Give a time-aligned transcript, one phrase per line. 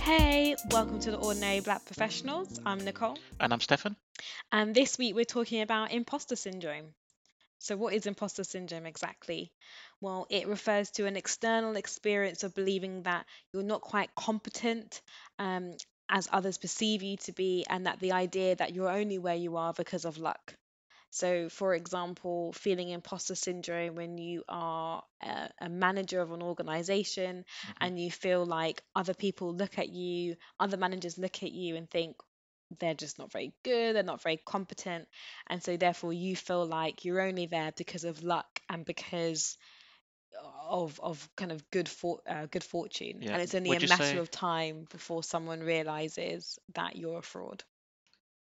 [0.00, 2.60] Hey, welcome to the Ordinary Black Professionals.
[2.64, 3.96] I'm Nicole, And I'm Stefan.
[4.52, 6.94] and this week we're talking about imposter syndrome.
[7.58, 9.52] So, what is imposter syndrome exactly?
[10.00, 15.00] Well, it refers to an external experience of believing that you're not quite competent
[15.38, 15.76] um,
[16.08, 19.56] as others perceive you to be, and that the idea that you're only where you
[19.56, 20.54] are because of luck.
[21.10, 27.44] So, for example, feeling imposter syndrome when you are a, a manager of an organization
[27.64, 31.76] hmm and you feel like other people look at you, other managers look at you
[31.76, 32.16] and think
[32.78, 35.08] they're just not very good, they're not very competent.
[35.48, 39.56] And so, therefore, you feel like you're only there because of luck and because
[40.68, 43.22] of of kind of good for uh, good fortune.
[43.22, 43.32] Yeah.
[43.32, 47.22] And it's only Would a matter say, of time before someone realizes that you're a
[47.22, 47.64] fraud.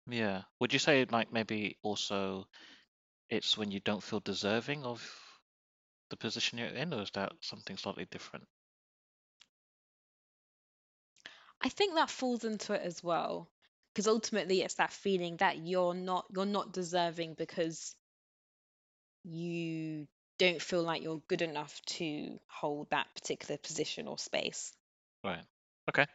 [0.09, 2.47] yeah, would you say like maybe also
[3.29, 5.01] it's when you don't feel deserving of
[6.09, 8.47] the position you're in, or is that something slightly different?
[11.61, 13.47] I think that falls into it as well,
[13.97, 17.95] because ultimately it's that feeling that you're not you're not deserving because
[19.23, 24.71] you don't feel like you're good enough to hold that particular position or space.
[25.23, 25.41] Right.
[25.89, 26.05] Okay.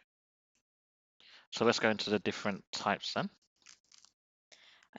[1.51, 3.29] So let's go into the different types then.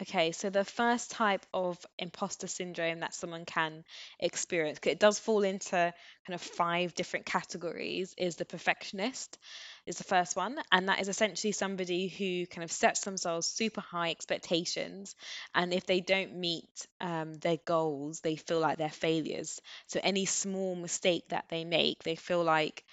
[0.02, 3.84] Okay, so the first type of imposter syndrome that someone can
[4.18, 9.38] experience, it does fall into kind of five different categories, is the perfectionist,
[9.86, 10.58] is the first one.
[10.72, 15.14] And that is essentially somebody who kind of sets themselves super high expectations.
[15.54, 19.60] And if they don't meet um, their goals, they feel like they're failures.
[19.86, 22.84] So any small mistake that they make, they feel like,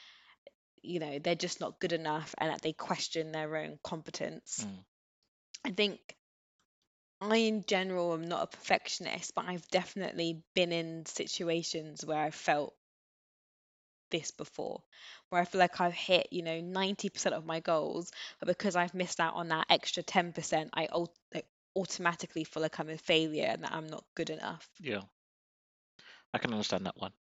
[0.81, 4.65] you know, they're just not good enough and that they question their own competence.
[4.67, 4.83] Mm.
[5.63, 6.15] I think
[7.21, 12.31] I, in general, am not a perfectionist, but I've definitely been in situations where I
[12.31, 12.73] felt
[14.11, 14.81] this before,
[15.29, 18.93] where I feel like I've hit, you know, 90% of my goals, but because I've
[18.93, 20.87] missed out on that extra 10%, I
[21.33, 21.45] like,
[21.75, 24.69] automatically feel like I'm a failure and that I'm not good enough.
[24.79, 25.01] Yeah,
[26.33, 27.11] I can understand that one.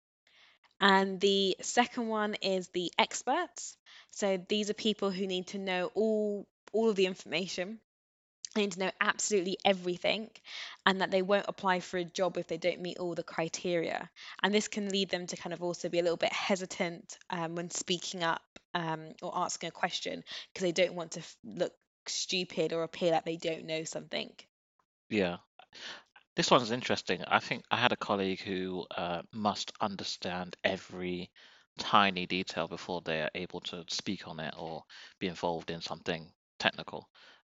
[0.79, 3.77] And the second one is the experts.
[4.11, 7.79] So these are people who need to know all all of the information
[8.55, 10.29] need to know absolutely everything
[10.85, 14.09] and that they won't apply for a job if they don't meet all the criteria.
[14.43, 17.55] And this can lead them to kind of also be a little bit hesitant um,
[17.55, 18.41] when speaking up
[18.73, 20.23] um, or asking a question
[20.53, 21.73] because they don't want to f- look
[22.07, 24.31] stupid or appear like they don't know something.
[25.09, 25.37] Yeah.
[26.35, 27.23] This one's interesting.
[27.27, 31.29] I think I had a colleague who uh, must understand every
[31.77, 34.83] tiny detail before they are able to speak on it or
[35.19, 37.09] be involved in something technical.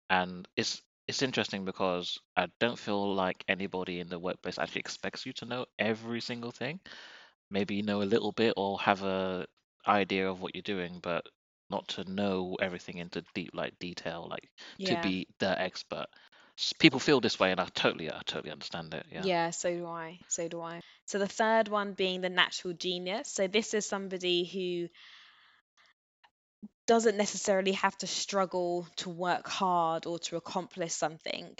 [0.09, 5.27] And it's it's interesting because I don't feel like anybody in the workplace actually expects
[5.27, 6.81] you to know every single thing.
[7.51, 9.47] Maybe you know a little bit or have a
[9.87, 11.25] idea of what you're doing, but
[11.71, 14.49] not to know everything into deep like detail, like
[14.85, 14.99] to Yeah.
[14.99, 16.07] be the expert.
[16.59, 19.07] S- People feel this way, and I totally, I totally understand it.
[19.11, 19.29] Yeah.
[19.29, 20.21] Yeah, so do I.
[20.29, 20.81] So do I.
[21.07, 23.31] So the third one being the natural genius.
[23.33, 24.89] So this is somebody who
[26.87, 31.57] doesn't necessarily have to struggle to work hard or to accomplish something.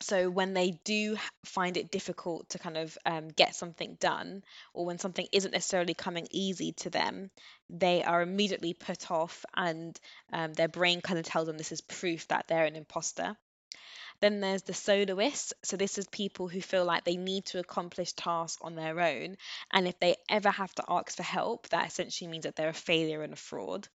[0.00, 4.42] So when they do find it difficult to kind of um, get something done,
[4.74, 7.30] or when something isn't necessarily coming easy to them,
[7.70, 9.98] they are immediately put off, and
[10.32, 13.36] um, their brain kind of tells them this is proof that they're an imposter.
[14.24, 15.52] Then there's the soloists.
[15.64, 19.36] So this is people who feel like they need to accomplish tasks on their own.
[19.70, 22.72] And if they ever have to ask for help, that essentially means that they're a
[22.72, 23.86] failure and a fraud.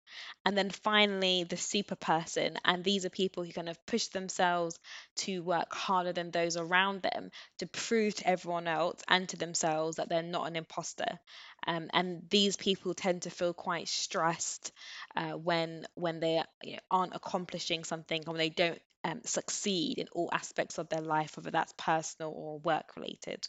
[0.45, 2.57] And then finally, the super person.
[2.63, 4.77] And these are people who kind of push themselves
[5.17, 9.97] to work harder than those around them to prove to everyone else and to themselves
[9.97, 11.19] that they're not an imposter.
[11.67, 14.71] Um, and these people tend to feel quite stressed
[15.15, 19.97] uh, when when they you know, aren't accomplishing something or when they don't um, succeed
[19.99, 23.47] in all aspects of their life, whether that's personal or work related.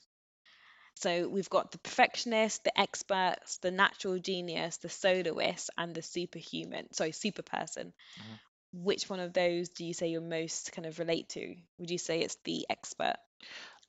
[0.97, 6.93] So we've got the perfectionist, the experts, the natural genius, the soloist, and the superhuman.
[6.93, 7.93] Sorry, super person.
[8.17, 8.39] Mhm.
[8.73, 11.57] Which one of those do you say you're most kind of relate to?
[11.79, 13.17] Would you say it's the expert,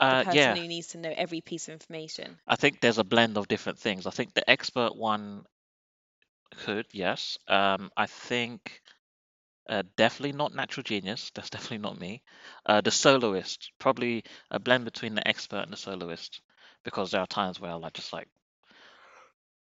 [0.09, 2.39] the Uh, person yeah, who needs to know every piece of information?
[2.47, 4.05] I think there's a blend of different things.
[4.05, 5.45] I think the expert one
[6.63, 7.37] could, yes.
[7.47, 8.81] Um, I think
[9.69, 11.31] uh, definitely not natural genius.
[11.35, 12.23] That's definitely not me.
[12.65, 16.41] Uh, the soloist, probably a blend between the expert and the soloist,
[16.83, 18.27] because there are times where I just like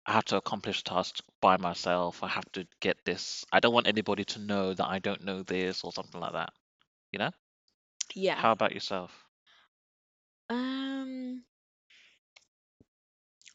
[0.06, 2.24] I have to accomplish tasks by myself.
[2.24, 3.46] I have to get this.
[3.52, 6.54] I don't want anybody to know that I don't know this or something like that.
[7.12, 7.32] You know?
[8.16, 8.42] Yeah.
[8.42, 9.29] How about yourself?
[10.50, 11.44] Um,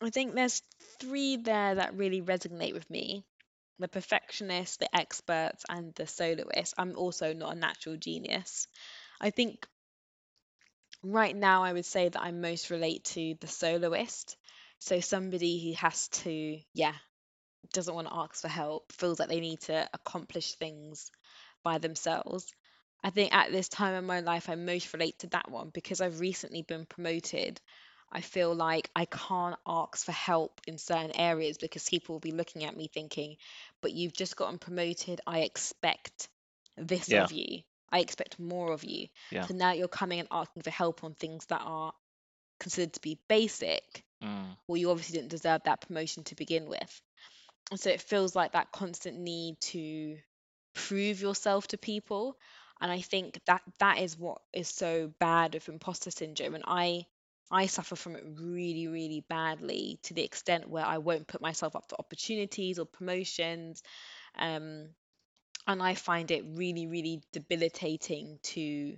[0.01, 0.63] I think there's
[1.01, 3.25] three there that really resonate with me.
[3.79, 6.75] The perfectionist, the expert, and the soloist.
[6.79, 8.69] I'm also not a natural genius.
[9.21, 9.69] I think
[11.05, 14.37] right now I would say that I most relate to the soloist.
[14.81, 16.95] So somebody who has to, yeah,
[17.73, 21.11] doesn't want to ask for help, feels like they need to accomplish things
[21.65, 22.53] by themselves.
[23.05, 26.01] I think at this time in my life, I most relate to that one because
[26.01, 27.61] I've recently been promoted.
[28.11, 32.33] I feel like I can't ask for help in certain areas because people will be
[32.33, 33.37] looking at me thinking,
[33.81, 35.21] but you've just gotten promoted.
[35.27, 36.29] I expect
[36.77, 37.63] this Yeah, of you.
[37.93, 39.09] I expect more of you.
[39.31, 39.49] yeah.
[39.49, 41.93] So now you're coming and asking for help on things that are
[42.61, 44.05] considered to be basic.
[44.23, 47.03] Mm, Well, you obviously didn't deserve that promotion to begin with.
[47.71, 50.19] And so it feels like that constant need to
[50.75, 52.39] prove yourself to people.
[52.81, 56.55] And I think that that is what is so bad with imposter syndrome.
[56.55, 57.07] And I
[57.51, 61.77] I suffer from it really, really badly to the extent where I won't put myself
[61.77, 63.83] up for opportunities or promotions.
[64.37, 64.91] Um,
[65.67, 68.97] and I find it really, really debilitating to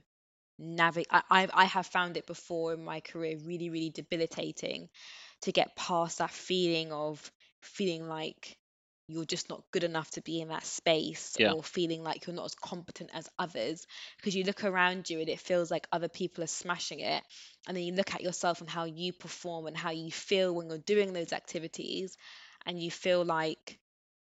[0.58, 1.08] navigate.
[1.12, 4.88] I I have found it before in my career really, really debilitating
[5.42, 7.32] to get past that feeling of
[7.62, 8.58] feeling like
[9.08, 12.36] you're just not good enough to be in that space yeah, or feeling like you're
[12.36, 13.86] not as competent as others
[14.16, 17.22] because you look around you and it feels like other people are smashing it
[17.66, 20.68] and then you look at yourself and how you perform and how you feel when
[20.68, 22.16] you're doing those activities
[22.66, 23.78] and you feel like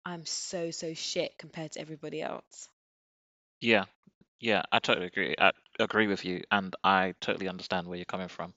[0.04, 2.68] I'm so so shit compared to everybody else.
[3.60, 3.84] yeah,
[4.40, 4.62] yeah.
[4.72, 5.34] I totally agree.
[5.38, 8.54] I agree with you, and I totally understand where you're coming from.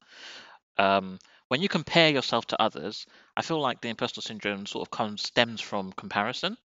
[0.78, 3.06] Um, when you compare yourself to others,
[3.38, 6.58] I feel like the imposter syndrome sort of comes stems from comparison,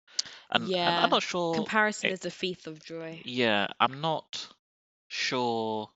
[0.51, 1.69] and and I'm not sure.
[1.69, 3.24] comparison is the thief of joy.
[3.24, 4.48] yeah, I'm not
[5.09, 5.89] sure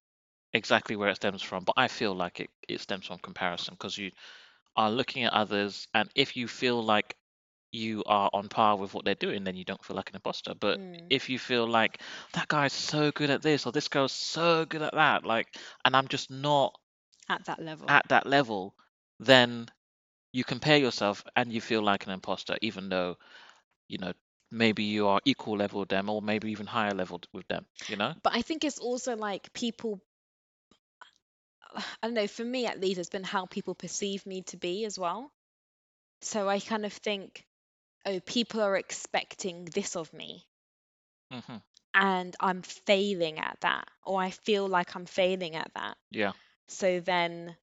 [0.54, 3.98] exactly where it stems from, but I feel like it it stems from comparison because
[3.98, 4.12] you
[4.76, 7.18] are looking at others, and if you feel like
[7.72, 10.54] you are on par with what they're doing, then you don't feel like an imposter.
[10.56, 12.02] But Mm, if you feel like
[12.34, 15.56] that guy's so good at this or this girl's so good at that, like,
[15.86, 16.80] and I'm just not
[17.32, 17.88] at that level.
[17.88, 18.76] at that level,
[19.20, 19.68] then
[20.34, 23.18] you compare yourself and you feel like an imposter, even though,
[23.88, 24.14] you know,
[24.52, 27.96] maybe you are equal level with them or maybe even higher level with them, you
[27.98, 28.14] know?
[28.24, 30.02] But I think it's also like people,
[31.76, 34.86] I don't know, for me at least, it's been how people perceive me to be
[34.86, 35.32] as well.
[36.22, 37.46] So I kind of think,
[38.06, 40.48] oh, people are expecting this of me,
[41.32, 41.62] hmm
[41.94, 45.98] and I'm failing at that, or I feel like I'm failing at that.
[46.12, 46.34] Yeah,
[46.72, 47.56] So then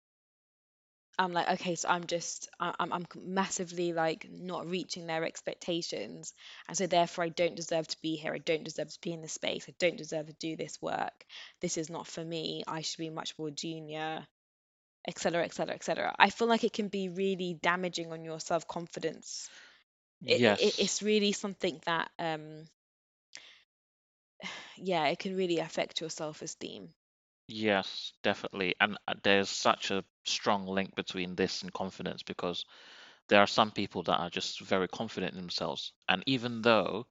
[1.19, 6.33] I'm like, okay, so I'm just, I'm, I'm massively like not reaching their expectations.
[6.69, 8.33] And so therefore, I don't deserve to be here.
[8.33, 9.67] I don't deserve to be in this space.
[9.69, 11.25] I don't deserve to do this work.
[11.61, 12.63] This is not for me.
[12.69, 14.27] I should be much more junior,
[15.09, 16.15] etc., etc., et cetera, et cetera.
[16.19, 19.51] I feel like it can be really damaging on your self-confidence.
[20.25, 20.79] It, it, yes.
[20.79, 22.65] it's really something that, um,
[24.77, 26.91] yeah, it can really affect your self-esteem.
[27.49, 28.77] Yes, definitely.
[28.81, 32.65] And uh, there's such a strong link between this and confidence because
[33.29, 35.93] there are some people that are just very confident in themselves.
[36.09, 37.07] And even though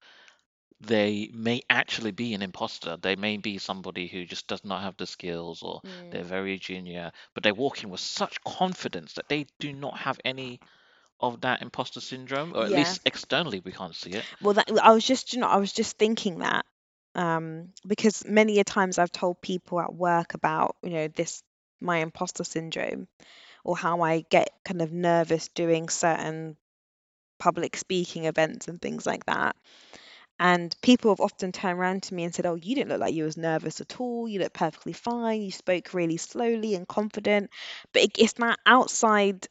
[0.81, 4.97] they may actually be an imposter, they may be somebody who just does not have
[4.97, 9.29] the skills or they're Mm, very junior, but they walk in with such confidence that
[9.29, 10.61] they do not have any
[11.19, 12.73] of that imposter syndrome, or at yeah.
[12.73, 14.27] least externally we can't see it.
[14.41, 16.66] Well, that I was just, you know, I was just thinking that.
[17.17, 21.43] Um, because many a times I've told people at work about you know this
[21.81, 23.07] my imposter syndrome
[23.65, 26.57] or how I get kind of nervous doing certain
[27.39, 29.55] public speaking events and things like that.
[30.39, 33.13] And people have often turned around to me and said, Oh, you didn't look like
[33.13, 34.27] you was nervous at all.
[34.27, 35.41] You look perfectly fine.
[35.41, 37.49] You spoke really slowly and confident.
[37.93, 39.47] But it, it's that outside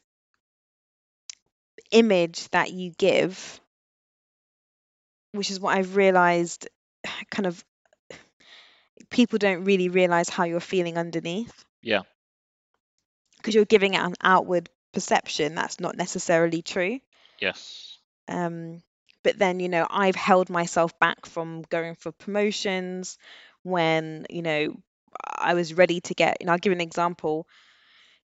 [1.91, 3.59] image that you give,
[5.33, 6.67] which is what I've realized
[7.29, 7.63] kind of
[9.09, 12.01] people don't really realize how you're feeling underneath Yeah.
[13.37, 16.99] because you're giving it an outward perception that's not necessarily true.
[17.39, 17.97] Yes.
[18.27, 18.81] Um,
[19.23, 23.17] but then, you know, I've held myself back from going for promotions
[23.63, 24.75] when, you know,
[25.23, 27.47] I was ready to get, you know, I'll give an example.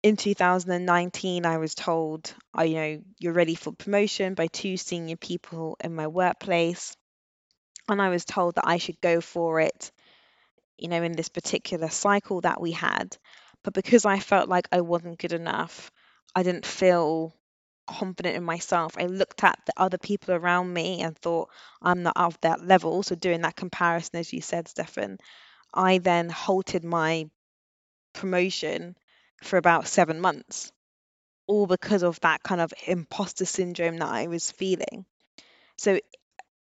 [0.04, 5.16] In 2019, I was told, oh, you know, you're ready for promotion by two senior
[5.18, 6.96] people in my workplace.
[7.90, 9.92] And I was told that I should go for it,
[10.78, 13.18] you know, in this particular cycle that we had.
[13.64, 15.92] But because I felt like I wasn't good enough,
[16.36, 17.34] I didn't feel
[17.88, 18.96] confident in myself.
[18.98, 21.50] I looked at the other people around me and thought
[21.82, 23.04] I'm not of that level.
[23.04, 25.18] So doing that comparison, as you said, Stefan,
[25.74, 27.30] I then halted my
[28.14, 28.96] promotion
[29.44, 30.72] for about seven months,
[31.48, 35.06] all because of that kind of imposter syndrome that I was feeling.
[35.78, 36.00] So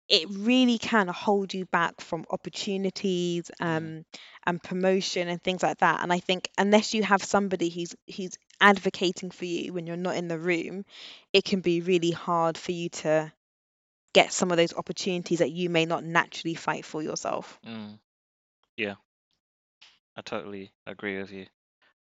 [0.08, 4.04] it really can hold you back from opportunities um,
[4.46, 6.02] and promotion and things like that.
[6.02, 10.16] And I think unless you have somebody who's who's advocating for you when you're not
[10.16, 10.84] in the room,
[11.32, 13.32] it can be really hard for you to
[14.14, 17.58] get some of those opportunities that you may not naturally fight for yourself.
[17.66, 17.98] Mm.
[18.76, 18.96] Yeah.
[20.16, 21.46] I totally agree with you.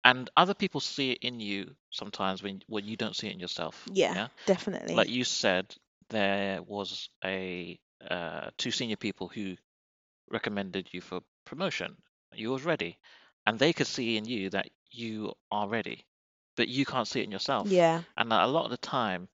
[0.04, 3.40] And other people see it in you sometimes when when you don't see it in
[3.40, 3.88] yourself.
[3.92, 4.28] Yeah, Yeah.
[4.46, 4.96] definitely.
[4.96, 5.74] Like you said,
[6.10, 7.78] there was a
[8.08, 9.56] uh, two senior people who
[10.30, 11.96] recommended you for promotion.
[12.34, 12.98] You was ready,
[13.46, 16.06] and they could see in you that you are ready,
[16.56, 17.70] but you can't see it in yourself.
[17.70, 19.28] Yeah, And a lot of the time,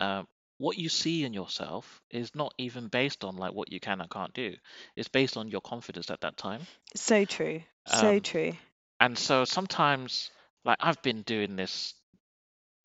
[0.00, 0.24] uh,
[0.58, 4.10] what you see in yourself is not even based on like what you can and
[4.10, 4.56] can't do.
[4.96, 6.68] It's based on your confidence at that time.
[6.96, 7.62] so true.
[7.86, 8.52] So Um, true.
[9.00, 10.30] and so sometimes,
[10.64, 11.94] like I've been doing this,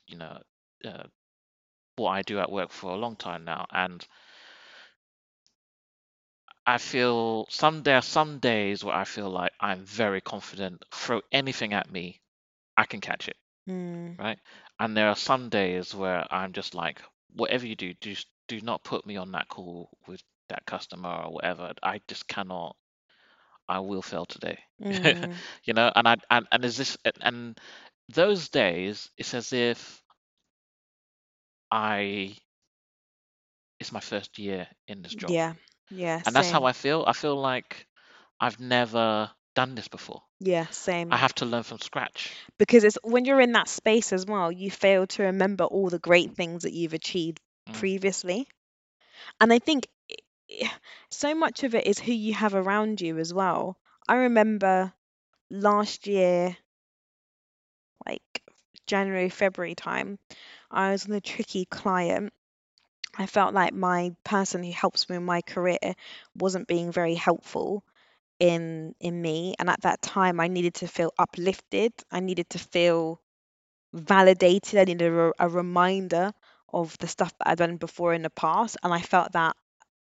[0.08, 0.42] you know,
[0.86, 1.04] uh,
[1.98, 4.06] what I do at work for a long time now, and
[6.68, 10.84] I feel some there are some days where I feel like I'm very confident.
[10.94, 12.22] Throw anything at me,
[12.78, 14.40] I can catch it, Mm, right?
[14.80, 17.02] And there are some days where I'm just like,
[17.34, 18.16] whatever you do, do
[18.48, 21.74] do not put me on that call with that customer or whatever.
[21.84, 22.76] I just cannot.
[23.68, 25.92] I will fail today, mm, you know.
[25.96, 27.60] And I and and is this and- and
[28.10, 30.04] those days, it's as if
[31.72, 32.38] I
[33.80, 35.54] it's my first year in this job, yeah,
[35.90, 36.66] yeah, and that's how same.
[36.66, 37.04] I feel.
[37.08, 37.88] I feel like
[38.40, 40.22] I've never done this before.
[40.40, 41.12] Yeah, same.
[41.12, 42.38] I have to learn from scratch.
[42.58, 46.00] because it's when you're in that space as well, you fail to remember all the
[46.00, 48.48] great things that you've achieved Mm, previously.
[49.40, 50.16] And I think i-
[50.66, 50.72] i-
[51.10, 53.78] so much of it is who you have around you as well.
[54.08, 54.94] I remember
[55.50, 56.58] last year,
[58.06, 58.44] like
[58.88, 60.18] January, February time,
[60.72, 62.34] I was on a tricky client.
[63.16, 65.78] I felt like my person who helps me in my career
[66.36, 67.84] wasn't being very helpful
[68.40, 71.94] in in me and at that time I needed to feel uplifted.
[72.12, 73.22] I needed to feel
[73.94, 74.80] validated.
[74.80, 76.34] I needed a, a reminder
[76.74, 78.78] of the stuff that I'd done before in the past.
[78.84, 79.56] And I felt that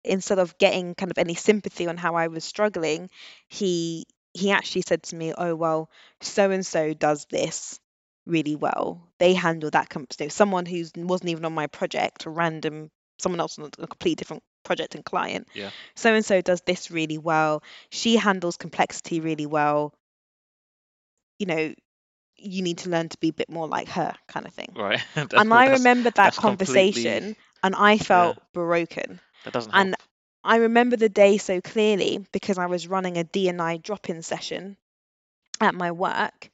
[0.04, 3.10] instead of getting kind of any sympathy on how I was struggling,
[3.50, 5.90] he he actually said to me, "Oh well,
[6.22, 7.80] so and so does this
[8.26, 9.02] really well.
[9.20, 9.90] They handle that.
[9.90, 12.90] Com- so someone who wasn't even on my project, a random
[13.20, 15.48] someone else on a complete different project and client.
[15.54, 17.64] yeah, So and so does this really well.
[17.90, 19.94] She handles complexity really well.
[21.40, 21.74] You know,
[22.38, 25.02] you need to learn to be a bit more like her, kind of thing." right.
[25.16, 29.20] That's And I remember that that's completely conversation and I felt broken.
[29.44, 29.86] that doesn't help.
[29.86, 29.96] And
[30.44, 34.78] I remember the day so clearly because I was running a D&I drop-in session
[35.60, 36.50] at my work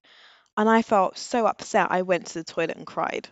[0.57, 3.27] and I felt so upset I went to the toilet and cried.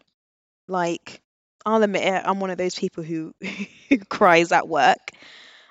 [0.68, 1.22] Like,
[1.66, 3.34] I'll admit it, I'm one of those people who,
[4.10, 5.12] cries at work.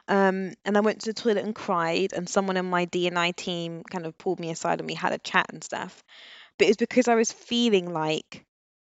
[0.07, 3.83] Um, and I went to the toilet and cried, and someone in my D&I team
[3.90, 6.02] kind of pulled me aside and we had a chat and stuff.
[6.59, 8.45] But it was because I was feeling like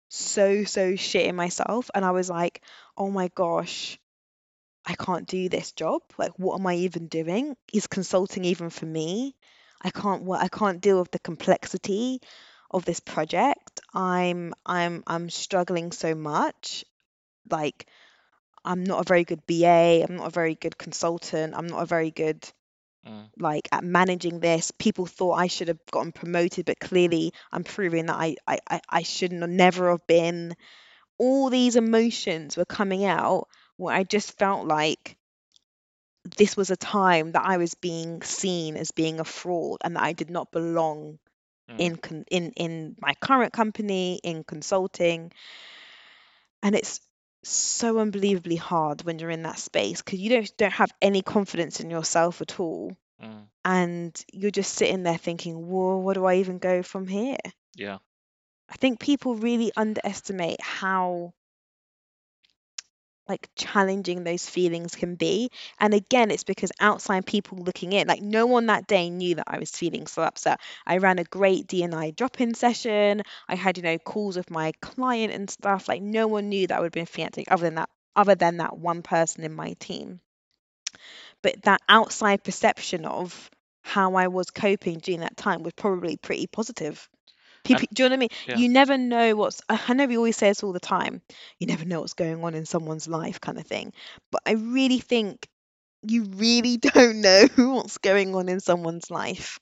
[0.08, 1.90] so, so shit in myself.
[1.94, 2.62] And I was like,
[2.96, 3.98] oh my gosh,
[4.86, 6.02] I can't do this job.
[6.18, 7.56] Like, what am I even doing?
[7.72, 9.36] Is consulting even for me?
[9.82, 12.20] I can't I can't deal with the complexity
[12.70, 13.80] of this project.
[13.94, 16.84] I'm I'm I'm struggling so much.
[17.50, 17.86] Like,
[18.64, 20.02] I'm not a very good BA.
[20.02, 21.54] I'm not a very good consultant.
[21.56, 22.48] I'm not a very good
[23.06, 23.30] Mm.
[23.38, 24.70] like at managing this.
[24.72, 28.80] People thought I should have gotten promoted, but clearly I'm proving that I I, I,
[28.88, 30.56] I shouldn't never have been.
[31.18, 35.16] All these emotions were coming out where I just felt like
[36.36, 40.02] this was a time that I was being seen as being a fraud and that
[40.02, 41.18] I did not belong
[41.70, 41.80] Mm.
[41.80, 45.32] in con- in in my current company in consulting
[46.62, 47.00] and it's
[47.42, 51.80] so unbelievably hard when you're in that space because you don't don't have any confidence
[51.80, 53.46] in yourself at all Mm.
[53.64, 57.36] and you're just sitting there thinking whoa where do I even go from here
[57.74, 57.98] Yeah.
[58.68, 61.34] I think people really underestimate how
[63.30, 65.50] like challenging those feelings can be.
[65.78, 69.46] And again, it's because outside people looking in, like no one that day knew that
[69.46, 70.60] I was feeling so upset.
[70.86, 73.22] I ran a great D&I drop-in session.
[73.48, 75.88] I had, you know, calls with my client and stuff.
[75.88, 78.58] Like no one knew that I would have been feeling other than that, other than
[78.58, 80.20] that one person in my team.
[81.42, 83.50] But that outside perception of
[83.82, 87.08] how I was coping during that time was probably pretty positive.
[87.64, 88.28] People, do you know what I mean?
[88.46, 88.58] yeah.
[88.58, 89.60] You never know what's.
[89.68, 91.22] I I know we always say this all the time.
[91.58, 93.92] You never know what's going on in someone's life, kind of thing.
[94.30, 95.48] But I really think
[96.02, 99.60] you really don't know what's going on in someone's life.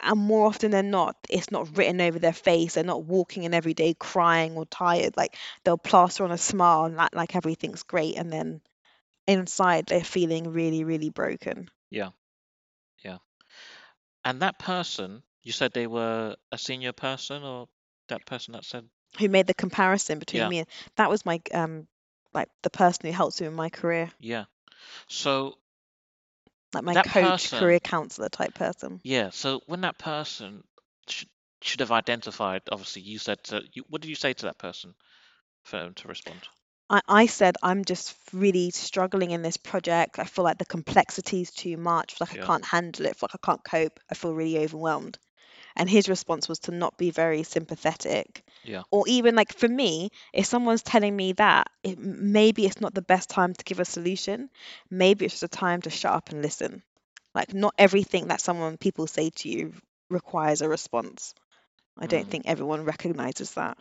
[0.00, 2.74] And more often than not, it's not written over their face.
[2.74, 5.16] They're not walking in every day crying or tired.
[5.16, 8.60] Like they'll plaster on a smile and act like everything's great, and then
[9.26, 11.70] inside they're feeling really, really broken.
[11.90, 12.10] Yeah.
[13.04, 13.18] Yeah.
[14.24, 17.68] And that person, you said they were a senior person or
[18.08, 18.84] that person that said,
[19.18, 20.48] Who made the comparison between Yeah.
[20.48, 21.86] me and that was my um
[22.34, 24.10] like the person who helped me in my career.
[24.18, 24.46] yeah.
[25.06, 25.56] So,
[26.74, 29.00] like my coach, person- career counselor type person.
[29.04, 29.30] yeah.
[29.30, 30.64] So when that person
[31.06, 31.28] should,
[31.62, 34.94] should have identified, obviously, you said to, you, what did you say to that person
[35.62, 36.40] for them to respond?
[36.90, 40.18] I, I said I'm just really struggling in this project.
[40.18, 42.20] I feel like the complexity is too much.
[42.20, 42.42] Like Yeah.
[42.42, 43.16] I can't handle it.
[43.22, 44.00] Like I can't cope.
[44.10, 45.18] I feel really overwhelmed.
[45.76, 48.44] And his response was to not be very sympathetic.
[48.64, 48.82] Yeah.
[48.90, 53.02] Or even like for me, if someone's telling me that, it, maybe it's not the
[53.02, 54.50] best time to give a solution.
[54.90, 56.82] Maybe it's just a time to shut up and listen.
[57.34, 59.74] Like not everything that someone people say to you
[60.10, 61.34] requires a response.
[61.98, 62.30] I don't Mm.
[62.30, 63.78] think everyone recognizes that.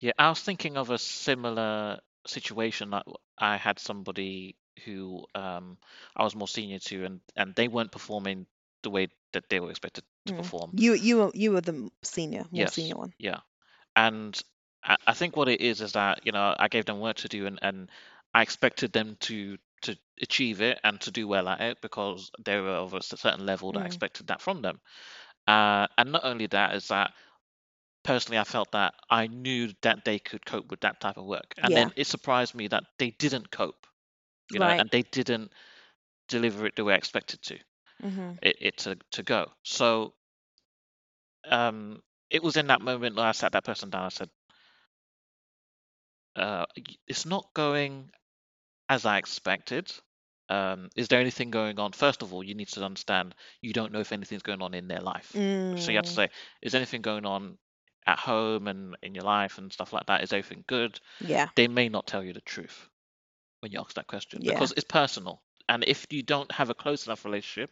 [0.00, 3.06] Yeah, I was thinking of a similar situation that
[3.38, 5.78] I had somebody who um
[6.16, 8.46] I was more senior to and and they weren't performing
[8.82, 10.34] the way that they were expected to Mm.
[10.34, 10.74] perform.
[10.74, 12.68] You you were you were the senior, more Yes.
[12.68, 13.14] senior one.
[13.18, 13.40] Yeah.
[13.96, 14.40] And
[14.84, 17.28] I, I think what it is is that, you know, I gave them work to
[17.28, 17.90] do and, and
[18.34, 22.58] I expected them to to achieve it and to do well at it because they
[22.60, 23.86] were of a certain level that I Mm.
[23.86, 24.80] expected that from them.
[25.46, 27.12] Uh, and not only that is that
[28.04, 31.54] personally I felt that I knew that they could cope with that type of work.
[31.62, 31.76] And Yeah.
[31.76, 33.86] then it surprised me that they didn't cope,
[34.50, 34.78] you know, Right.
[34.78, 35.52] and they didn't
[36.28, 37.58] deliver it the way I expected to
[38.04, 39.50] hmm it, it to, to go.
[39.64, 40.14] So
[41.50, 44.04] um, it was in that moment that I sat that person down.
[44.04, 44.30] I said,
[46.36, 46.66] uh,
[47.08, 48.10] "It's not going
[48.88, 49.92] as I expected.
[50.50, 51.92] Um, is there anything going on?
[51.92, 54.88] First of all, you need to understand you don't know if anything's going on in
[54.88, 55.42] their life.
[55.76, 56.14] So you have to Mm.
[56.14, 56.30] say,
[56.62, 57.58] is anything going on
[58.06, 60.22] at home and in your life and stuff like that?
[60.24, 61.00] Is everything good?
[61.20, 61.50] Yeah.
[61.56, 62.88] They may not tell you the truth
[63.60, 64.54] when you ask that question Yeah.
[64.54, 65.43] because it's personal.
[65.68, 67.70] And if you don't have a close enough relationship,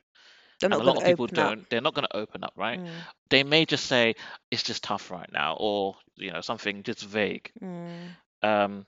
[0.71, 2.81] and a lot of people don't, they're not going to open up, right?
[2.81, 3.07] Mm.
[3.31, 4.15] they may just say
[4.51, 8.17] it's just tough right now or you know something just vague Mm.
[8.43, 8.87] um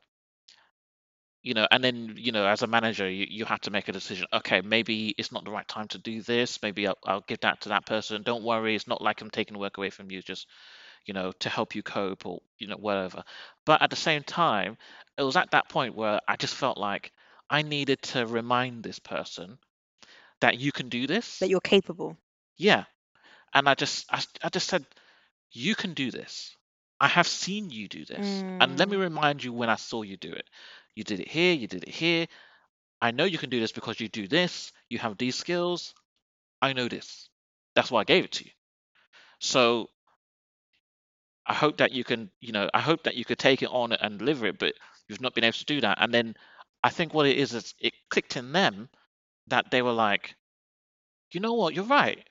[1.42, 3.92] you know and then you know as a manager you, you have to make a
[3.92, 7.40] decision okay maybe it's not the right time to do this maybe I'll, I'll give
[7.40, 10.22] that to that person don't worry it's not like i'm taking work away from you
[10.22, 10.46] just
[11.06, 13.22] you know to help you cope or you know whatever
[13.64, 14.76] but at the same time
[15.18, 17.12] it was at that point where i just felt like
[17.50, 19.58] i needed to remind this person
[20.40, 22.18] that you can do this That you're capable.
[22.56, 22.84] yeah.
[23.54, 24.84] And I just I, I just said,
[25.52, 26.56] you can do this.
[27.00, 28.44] I have seen you do this.
[28.60, 28.98] And let me Mm.
[28.98, 30.48] remind you when I saw you do it.
[30.94, 32.26] You did it here, you did it here.
[33.00, 35.94] I know you can do this because you do this, you have these skills.
[36.62, 37.28] I know this.
[37.74, 38.50] That's why I gave it to you.
[39.40, 39.90] So
[41.46, 43.92] I hope that you can, you know, I hope that you could take it on
[43.92, 44.74] and deliver it, but
[45.08, 45.98] you've not been able to do that.
[46.00, 46.36] And then
[46.84, 48.90] I think what it is is it clicked in them
[49.48, 50.36] that they were like,
[51.32, 52.26] you know what, you're right.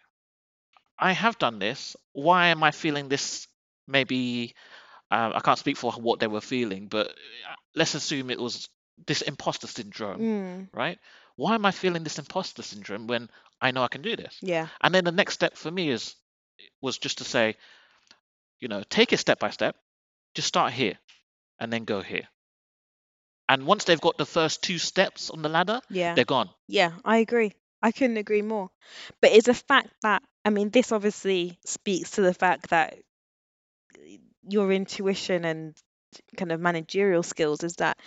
[1.00, 1.96] I have done this.
[2.14, 3.48] Why am I feeling this?
[3.88, 4.56] Maybe
[5.12, 8.70] uh, I can't speak for what they were feeling, but uh, let's assume it was
[9.08, 10.70] this imposter syndrome, Mm.
[10.74, 11.00] right?
[11.36, 13.30] Why am I feeling this imposter syndrome when
[13.62, 14.38] I know I can do this?
[14.42, 14.70] Yeah.
[14.82, 16.16] And then the next step for me is
[16.82, 17.58] was just to say,
[18.60, 19.76] you know, take it step by step.
[20.36, 20.98] Just start here,
[21.60, 22.28] and then go here.
[23.54, 26.16] And once they've got the first two steps on the ladder, Yeah.
[26.16, 26.50] they're gone.
[26.68, 26.94] Yeah.
[27.06, 27.54] I agree.
[27.84, 28.72] I couldn't agree more.
[29.22, 32.96] But it's a fact that, I mean, this obviously speaks to the fact that
[34.48, 35.76] your intuition and
[36.36, 37.98] kind of managerial skills is that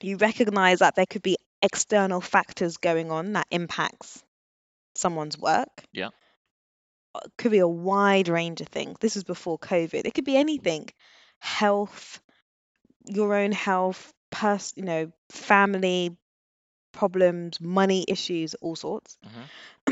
[0.00, 4.22] you recognize that there could be external factors going on that impacts
[4.94, 5.82] someone's work.
[5.92, 6.10] Yeah.
[7.16, 8.96] It could be a wide range of things.
[9.00, 10.06] This is before COVID.
[10.06, 10.88] It could be anything.
[11.40, 12.20] Health,
[13.06, 16.16] your own health, pers- you know, family
[16.92, 19.18] problems, money issues, all sorts.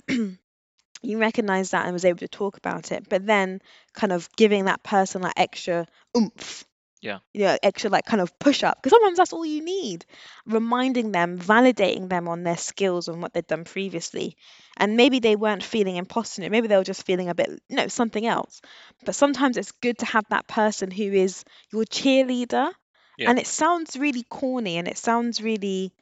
[0.09, 0.31] hmm
[1.03, 3.61] you recognize that and was able to talk about it, but then
[3.95, 6.65] kind of giving that person that extra oomph.
[7.01, 7.19] Yeah.
[7.33, 10.05] You know, extra like kind of push up because sometimes that's all you need.
[10.47, 14.37] Reminding them, validating them on their skills and what they've done previously.
[14.77, 17.87] And maybe they weren't feeling imposter, maybe they were just feeling a bit, you know,
[17.87, 18.61] something else.
[19.05, 22.73] But sometimes it's good to have that person who is your cheerleader.
[23.19, 23.33] Yeah.
[23.33, 25.93] And it sounds really corny and it sounds really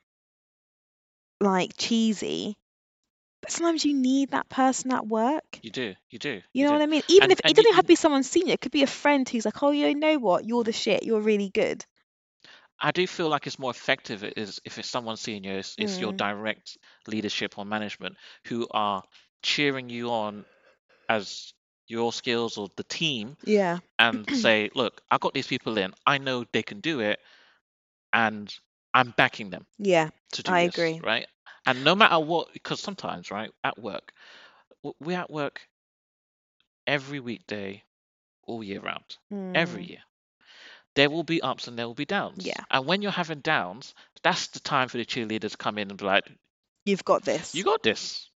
[1.40, 2.56] like cheesy,
[3.42, 5.62] but sometimes you need that person at work.
[5.62, 5.94] You do.
[6.10, 6.42] You do.
[6.56, 6.78] You You know do.
[6.78, 7.02] what I mean?
[7.08, 8.72] Even And if it and you, doesn't have to you be someone senior, it could
[8.72, 10.44] be a friend who's like, oh, you know what?
[10.46, 11.04] You're the shit.
[11.04, 11.84] You're really good.
[12.80, 16.00] I do feel like it's more effective i- is if it's someone senior, it's, it's
[16.00, 16.18] your Mm.
[16.18, 16.76] direct
[17.06, 19.02] leadership or management who are
[19.42, 20.44] cheering you on
[21.08, 21.54] as
[21.88, 23.78] your skills or the team Yeah.
[23.98, 25.94] and say, look, I've got these people in.
[26.06, 27.20] I know they can do it,
[28.12, 28.54] and
[28.94, 31.00] I'm backing them Yeah, to do I this, agree.
[31.02, 31.26] right?
[31.66, 34.12] And no matter what, because sometimes, right, at work,
[35.00, 35.60] we're at work
[36.86, 37.82] every weekday,
[38.44, 39.18] all year round,
[39.54, 39.88] every Mm.
[39.90, 40.02] year.
[40.94, 42.46] There will be ups and there will be downs.
[42.46, 45.90] Yeah, And when you're having downs, that's the time for the cheerleaders to come in
[45.90, 46.24] and be like,
[46.84, 47.54] you've got this.
[47.54, 48.30] you got this.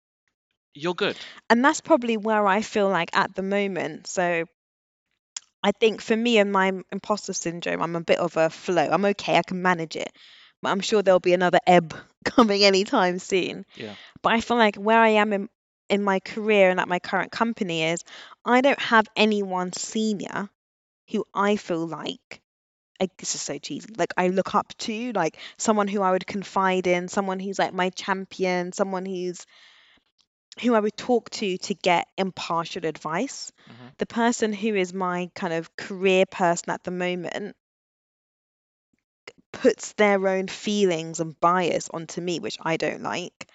[0.73, 1.17] You're good.
[1.49, 4.07] And that's probably where I feel like at the moment.
[4.07, 4.45] So
[5.63, 8.87] I think for me and my imposter syndrome, I'm a bit of a flow.
[8.89, 10.11] I'm okay, I can manage it.
[10.61, 13.65] But I'm sure there'll be another ebb coming anytime soon.
[13.75, 13.95] Yeah.
[14.21, 15.49] But I feel like where I am in,
[15.89, 18.03] in my career and at my current company is
[18.45, 20.49] I don't have anyone senior
[21.11, 22.41] who I feel like
[23.01, 23.89] I, this is so cheesy.
[23.97, 27.73] Like I look up to, like someone who I would confide in, someone who's like
[27.73, 29.45] my champion, someone who's
[30.61, 33.51] who I would talk to to get impartial advice.
[33.67, 37.55] hmm The person who is my kind of career person at the moment
[39.51, 43.47] puts their own feelings and bias onto me, which I don't like.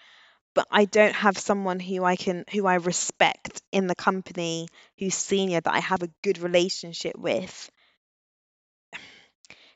[0.54, 5.14] But I don't have someone who I can who I respect in the company who's
[5.14, 7.70] senior that I have a good relationship with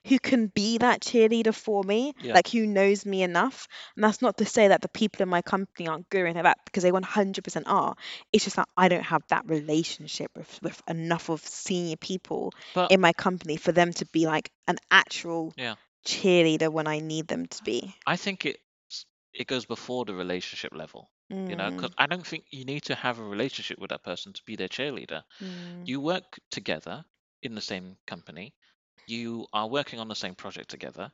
[0.07, 2.35] who can be that cheerleader for me, Yeah.
[2.35, 3.69] like who knows me enough.
[3.97, 6.45] And that's not to say that the people in my company aren't good or anything
[6.45, 7.95] like that, because they 100% are.
[8.33, 12.91] It's just that I don't have that relationship with, with enough of senior people But
[12.91, 15.75] in my company for them to be like an actual yeah,
[16.07, 17.95] cheerleader when I need them to be.
[18.07, 18.61] I think it
[19.35, 21.11] it goes before the relationship level.
[21.47, 24.03] You know, because Mm, I don't think you need to have a relationship with that
[24.05, 25.23] person to be their cheerleader.
[25.41, 27.05] mm, You work together
[27.43, 28.55] in the same company.
[29.09, 31.13] You are working on the same project together.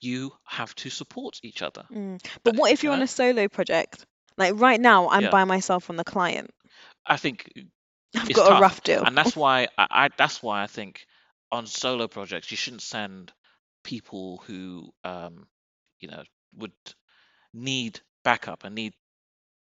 [0.00, 1.88] You have to support each other.
[1.92, 2.20] mm.
[2.46, 4.06] Uh, But what if You you're on a solo project?
[4.36, 5.28] Like right now, I'm Yeah.
[5.28, 6.50] by myself on the client.
[7.06, 7.50] I think
[8.16, 9.04] I've it's got a rough deal.
[9.04, 11.06] and that's why I, I that's why I think
[11.52, 13.32] on solo projects you shouldn't send
[13.84, 15.48] people who um
[16.00, 16.22] you know
[16.56, 16.72] would
[17.54, 18.94] need backup and need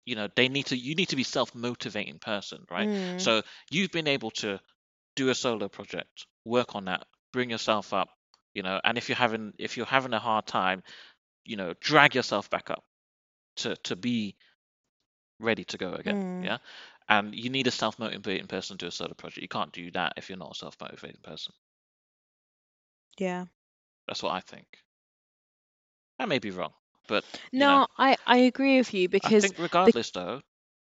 [0.06, 3.91] you know they need to you need to be self-motivating person right Mm, so you've
[3.91, 4.60] been able to
[5.15, 8.10] do a solo project work on that bring yourself up
[8.54, 10.84] you know and if you're having if you're having a hard time
[11.45, 12.84] you know drag yourself back up
[13.58, 14.36] to to be
[15.39, 16.58] ready to go again mm, yeah?
[17.10, 19.41] And you need a self-motivating person to do a solo project.
[19.43, 21.54] You can't do that if you're not a self-motivating person.
[23.19, 23.45] Yeah.
[24.08, 24.84] that's what i think.
[26.19, 26.74] I may be wrong
[27.08, 27.26] but
[27.58, 27.86] you No, know.
[27.98, 30.41] I I agree with you I because think the regardless though,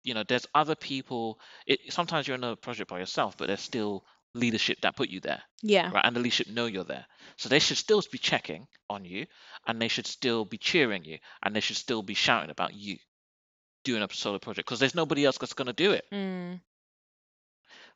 [0.03, 1.39] you know, there's other people.
[1.67, 5.19] It sometimes you're in a project by yourself, but there's still leadership that put you
[5.19, 5.91] there, yeah.
[5.91, 6.05] right?
[6.05, 7.05] And the leadership know you're there,
[7.37, 9.25] so they should still be checking on you,
[9.67, 12.97] and they should still be cheering you, and they should still be shouting about you
[13.83, 16.05] doing a solo project because there's nobody else that's going to do it.
[16.11, 16.61] Mm.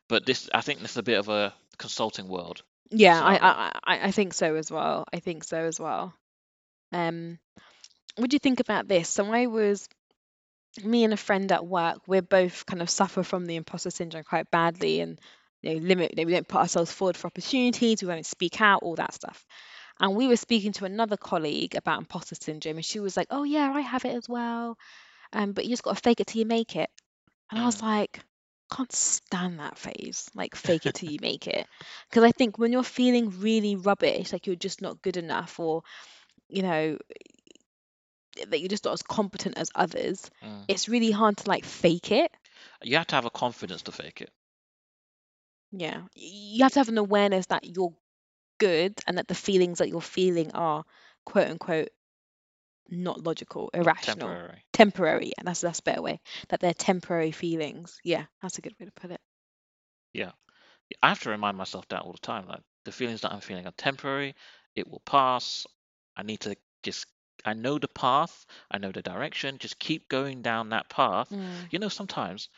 [0.08, 3.36] But this, I think, this is a bit of a consulting world Yeah, I.
[3.36, 5.04] I I I think so as well.
[5.12, 6.14] I think so as well.
[6.92, 7.38] Um,
[8.16, 9.08] what do you think about this?
[9.08, 9.88] So I was
[10.84, 14.24] me and a friend at work, we're both kind of suffer from the imposter syndrome
[14.24, 15.18] quite badly and
[15.68, 18.60] you know, limit, you know, we don't put ourselves forward for opportunities, we won't speak
[18.60, 19.46] out, all that stuff.
[20.00, 23.42] And we were speaking to another colleague about imposter syndrome, and she was like, "Oh
[23.44, 24.78] yeah, I have it as well.
[25.32, 26.90] Um, but you just got to fake it till you make it."
[27.50, 27.82] And I was Mm.
[27.82, 28.20] like,
[28.70, 31.66] "Can't stand that phase, like fake it till you make it."
[32.08, 35.82] Because I think when you're feeling really rubbish, like you're just not good enough, or
[36.48, 36.98] you know,
[38.48, 40.64] that you're just not as competent as others, Mm.
[40.68, 42.30] it's really hard to like fake it.
[42.82, 44.30] You have to have a confidence to fake it.
[45.72, 46.00] Yeah.
[46.16, 47.94] Y- You have to have an awareness that you're
[48.58, 50.84] good and that the feelings that you're feeling are
[51.24, 51.88] quote unquote
[52.90, 54.64] not logical, irrational, Temporary.
[54.72, 55.26] temporary.
[55.26, 56.20] Yeah, that's that's a better way.
[56.48, 58.00] That they're temporary feelings.
[58.02, 59.20] Yeah, that's a good way to put it.
[60.12, 60.32] Yeah.
[61.02, 62.46] I have to remind myself that all the time.
[62.48, 64.34] Like the feelings that I'm feeling are temporary.
[64.74, 65.66] It will pass.
[66.16, 67.06] I need to just
[67.44, 68.46] I know the path.
[68.70, 69.58] I know the direction.
[69.58, 71.30] Just keep going down that path.
[71.30, 71.66] Mm.
[71.70, 72.48] You know, sometimes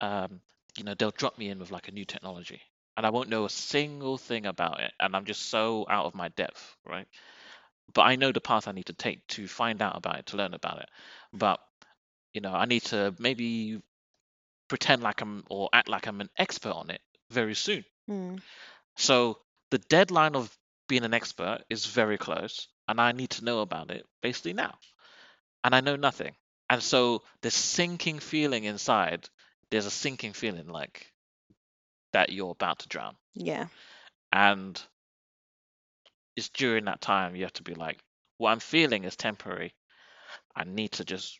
[0.00, 0.40] um,
[0.76, 2.60] you know, they'll drop me in with like a new technology
[2.96, 4.92] and I won't know a single thing about it.
[5.00, 7.06] And I'm just so out of my depth, right?
[7.92, 10.36] But I know the path I need to take to find out about it, to
[10.36, 10.88] learn about it.
[11.32, 11.60] But,
[12.32, 13.82] you know, I need to maybe
[14.68, 17.84] pretend like I'm or act like I'm an expert on it very soon.
[18.08, 18.40] Mm.
[18.96, 19.38] So
[19.70, 20.56] the deadline of
[20.88, 24.74] being an expert is very close, and I need to know about it basically now.
[25.64, 26.34] And I know nothing.
[26.70, 29.28] And so the sinking feeling inside,
[29.70, 31.12] there's a sinking feeling like
[32.12, 33.16] that you're about to drown.
[33.34, 33.66] Yeah.
[34.32, 34.80] And
[36.36, 37.98] it's during that time you have to be like,
[38.38, 39.74] what I'm feeling is temporary.
[40.54, 41.38] I need to just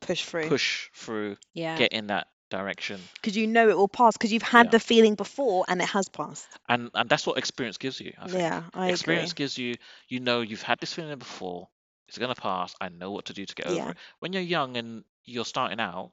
[0.00, 0.48] Push through.
[0.48, 1.76] push through, Yeah.
[1.76, 3.00] get in that direction.
[3.14, 4.70] Because you know it will pass because you've had Yeah.
[4.70, 6.48] the feeling before and it has passed.
[6.68, 8.38] And and that's what experience gives you, I think.
[8.40, 9.44] Yeah, I experience agree.
[9.44, 9.76] gives you
[10.08, 11.68] you know you've had this feeling before
[12.08, 14.42] it's going to pass i know what to do to get over it when you're
[14.42, 16.10] young and you're starting out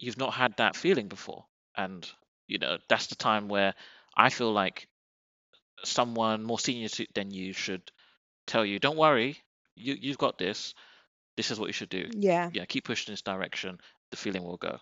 [0.00, 1.44] you've not had that feeling before.
[1.76, 2.10] And
[2.50, 3.74] you know that's the time where
[4.16, 4.88] i feel like
[5.84, 7.82] someone more senior to, than you should
[8.46, 9.38] tell you don't worry
[9.76, 10.74] you you've got this.
[11.36, 12.08] This is what you should do.
[12.12, 12.50] Yeah.
[12.52, 13.78] yeah keep pushing this direction.
[14.10, 14.78] The feeling will go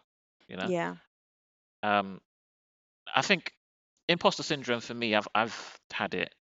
[0.48, 0.68] you know?
[0.68, 0.94] Yeah.
[1.82, 2.20] um
[3.14, 3.52] i think
[4.08, 6.34] imposter syndrome for me i've i've had it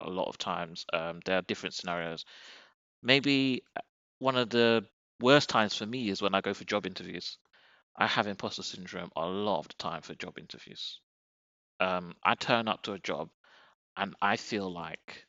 [0.00, 0.84] a lot of times.
[0.92, 2.24] Um there are different scenarios.
[3.02, 3.80] Maybe uh,
[4.18, 4.84] one of the
[5.20, 7.38] worst times for me is when I go for job interviews.
[7.96, 11.00] I have imposter syndrome a lot of the time for job interviews.
[11.80, 13.30] Um, I turn up to a job
[13.96, 15.26] and I feel like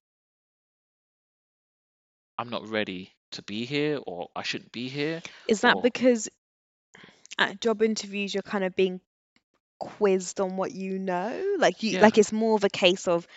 [2.38, 5.24] I'm not ready to be here or I shouldn't be here.
[5.47, 6.30] Is that Or because
[7.38, 9.02] at job interviews you're kind of being
[9.80, 11.56] quizzed on what you know?
[11.60, 13.28] Like you yeah, like it's more of a case of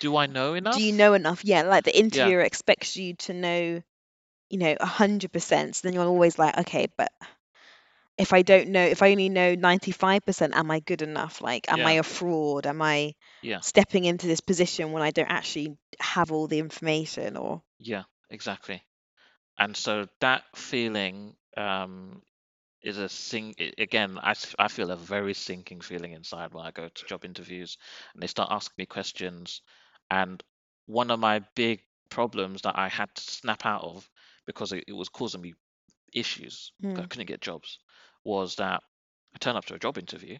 [0.00, 0.66] do I know enough?
[0.70, 1.44] do you know enough?
[1.44, 3.82] Yeah, like the Yeah, interviewer expects you to know,
[4.50, 5.76] you know, a hundred percent.
[5.76, 7.12] So then you're always like, okay, but
[8.18, 11.40] if I don't know, if I only know 95%, am I good enough?
[11.40, 12.66] Like, am I yeah, a fraud?
[12.66, 17.36] Am I yeah, stepping into this position when I don't actually have all the information?
[17.36, 18.82] Or, yeah, exactly.
[19.58, 22.22] And so that feeling um,
[22.82, 26.66] is a sing i- again I, s- I feel a very sinking feeling inside when
[26.66, 27.78] i go to job interviews
[28.14, 29.62] and they start asking me questions
[30.10, 30.42] and
[30.86, 34.10] one of my big problems that i had to snap out of
[34.46, 35.54] because it, it was causing me
[36.12, 37.08] issues 'cause i Hmm.
[37.08, 37.78] couldn't get jobs
[38.28, 38.82] was that
[39.34, 40.36] i turn up to a job interview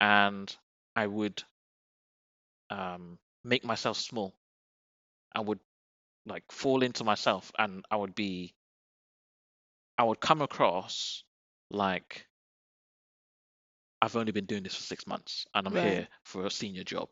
[0.00, 0.56] and
[0.96, 1.42] i would
[2.70, 4.34] um, make myself small
[5.34, 5.60] i would
[6.26, 8.54] like fall into myself and i would be
[9.96, 11.24] i would come across
[11.70, 12.26] like
[14.00, 15.82] I've only been doing this for six months and I'm right.
[15.82, 17.08] here for a senior job.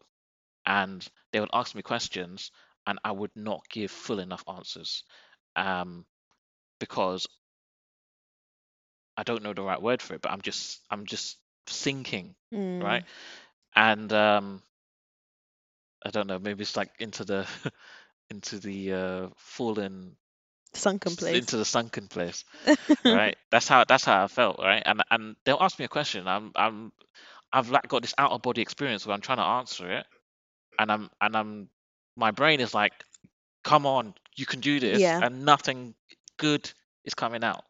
[0.64, 2.50] And they would ask me questions
[2.86, 5.02] and I would not give full enough answers
[5.56, 6.06] um,
[6.78, 7.26] because
[9.16, 12.82] I don't know the right word for it, but I'm just I'm just sinking, Mm.
[12.82, 13.04] right?
[13.74, 14.62] And um,
[16.04, 17.46] I don't know, maybe it's like into the
[18.30, 20.16] into the uh, fallen
[20.74, 21.36] Sunken place.
[21.36, 22.44] into the sunken place,
[23.08, 23.36] right?
[23.50, 24.82] That's how that's how I felt, right?
[24.84, 26.26] And and they'll ask me a question.
[26.28, 26.92] I'm I'm
[27.52, 30.06] I've like got this out of body experience where I'm trying to answer it,
[30.78, 31.68] and I'm and I'm
[32.16, 32.92] my brain is like,
[33.64, 35.18] come on, you can do this, Yeah.
[35.20, 35.94] and nothing
[36.38, 36.70] good
[37.04, 37.64] is coming out.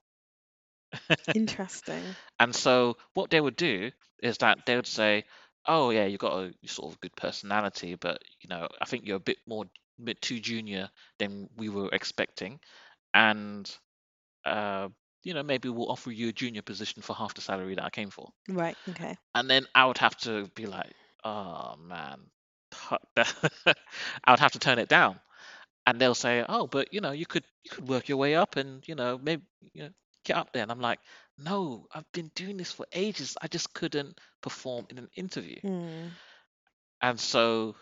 [1.34, 2.16] Interesting.
[2.38, 3.90] And so what they would do
[4.22, 5.24] is that they would say,
[5.66, 9.16] "Oh yeah, you've got a sort of good personality, but you know, I think you're
[9.16, 9.66] a bit more,
[10.02, 12.60] bit too junior than we were expecting,
[13.14, 13.70] and
[14.44, 14.88] uh,
[15.24, 17.90] you know, maybe we'll offer you a junior position for half the salary that I
[17.90, 18.76] came for." Right.
[18.88, 19.18] Okay.
[19.34, 22.30] And then I would have to be like, "Oh man,"
[23.16, 25.20] I would have to turn it down.
[25.86, 28.56] And they'll say, "Oh, but you know, you could you could work your way up,
[28.56, 29.90] and you know, maybe you know,
[30.26, 31.00] get up there." And I'm like,
[31.38, 33.36] "No, I've been doing this for ages.
[33.40, 36.10] I just couldn't perform in an interview." Mm.
[37.00, 37.76] And so,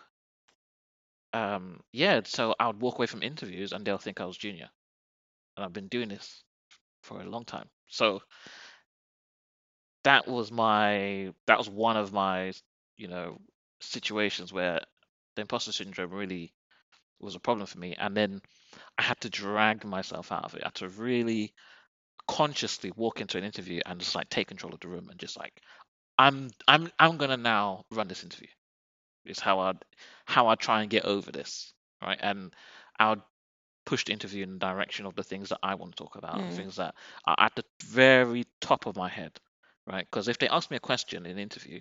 [1.33, 4.69] um, yeah, so I would walk away from interviews, and they'll think I was junior,
[5.57, 6.43] and I've been doing this
[7.03, 7.69] for a long time.
[7.87, 8.21] So
[10.03, 12.53] that was my that was one of my
[12.97, 13.39] you know
[13.81, 14.81] situations where
[15.35, 16.53] the imposter syndrome really
[17.19, 17.95] was a problem for me.
[17.97, 18.41] And then
[18.97, 20.61] I had to drag myself out of it.
[20.63, 21.53] I had to really
[22.27, 25.37] consciously walk into an interview and just like take control of the room and just
[25.37, 25.61] like
[26.17, 28.47] I'm I'm I'm gonna now run this interview.
[29.25, 29.83] Is how I'd
[30.25, 32.17] how I try and get over this, right?
[32.21, 32.53] And
[32.99, 33.25] I'll
[33.85, 36.45] push the interview in the direction of the things that I want to talk about,
[36.45, 36.51] Mm.
[36.51, 39.39] things that are at the very top of my head,
[39.87, 40.05] right?
[40.09, 41.79] Because if they ask me a question in an interview,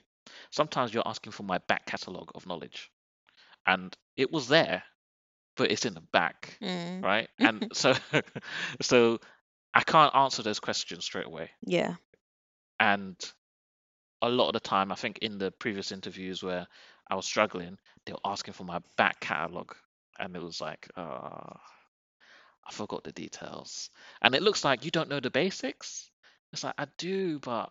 [0.50, 2.90] sometimes you're asking for my back catalogue of knowledge,
[3.66, 4.82] and it was there,
[5.56, 7.02] but it's in the back, Mm.
[7.02, 7.28] right?
[7.42, 7.94] And so
[8.80, 9.18] so
[9.74, 11.50] I can't answer those questions straight away.
[11.66, 11.94] Yeah.
[12.78, 13.16] And
[14.22, 16.66] a lot of the time, I think in the previous interviews where
[17.10, 19.74] I was struggling, they were asking for my back catalogue,
[20.18, 21.54] and it was like, uh,
[22.66, 23.90] I forgot the details.
[24.22, 26.10] And it looks like you don't know the basics.
[26.52, 27.70] It's like I do, but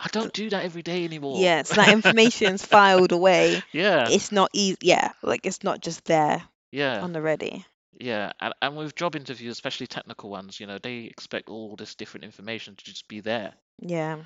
[0.00, 1.38] I don't do that every day anymore.
[1.38, 3.62] Yeah, so that information's filed away.
[3.72, 4.78] Yeah, It's not easy.
[4.80, 7.64] Yeah, like it's not just there yeah, on the ready.
[7.98, 8.32] Yeah.
[8.40, 12.24] And and with job interviews, especially technical ones, you know, they expect all this different
[12.24, 13.54] information to just be there.
[13.80, 14.24] Yeah.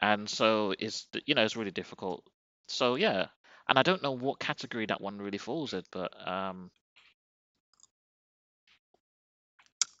[0.00, 2.24] and so it's you know it's really difficult
[2.68, 3.26] so yeah
[3.68, 6.70] and i don't know what category that one really falls in but um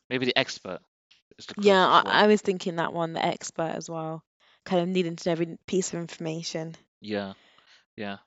[0.08, 0.80] maybe the expert
[1.38, 4.22] is the Yeah, closest I, I was thinking that one, the expert as well.
[4.64, 6.76] Kind of needing to know every piece of information.
[7.00, 7.34] yeah
[7.96, 8.18] yeah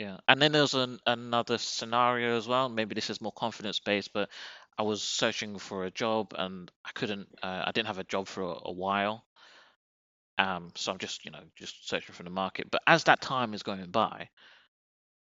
[0.00, 4.12] yeah and then there's an, another scenario as well maybe this is more confidence based
[4.14, 4.30] but
[4.78, 8.26] i was searching for a job and i couldn't uh, i didn't have a job
[8.26, 9.24] for a, a while
[10.38, 13.52] um so i'm just you know just searching for the market but as that time
[13.52, 14.28] is going by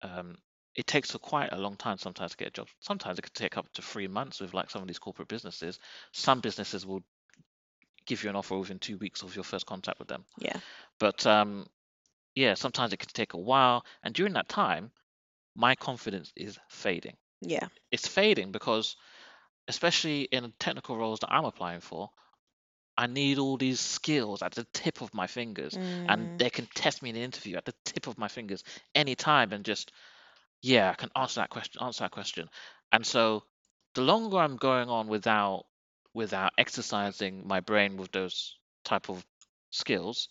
[0.03, 0.37] um,
[0.75, 2.69] it takes a quite a long time sometimes to get a job.
[2.81, 5.79] Sometimes it could take up to three months with like some of these corporate businesses.
[6.13, 7.05] Some businesses will
[8.07, 10.25] give you an offer within two weeks of your first contact with them.
[10.39, 10.57] Yeah.
[10.99, 11.67] But um,
[12.35, 13.85] yeah, sometimes it can take a while.
[14.03, 14.91] And during that time,
[15.55, 17.17] my confidence is fading.
[17.41, 17.69] Yeah.
[17.91, 18.97] It's fading because,
[19.69, 22.11] especially in technical roles that I'm applying for,
[22.97, 26.39] I need all these skills at the tip of my fingers, and Mm.
[26.39, 28.65] they can test me in an interview at the tip of my fingers
[28.95, 29.93] anytime, and just
[30.63, 32.49] yeah, I can answer that question, answer that question.
[32.93, 33.45] And so,
[33.95, 35.67] the longer I'm going on without
[36.15, 39.25] without exercising my brain with those type of
[39.71, 40.29] skills,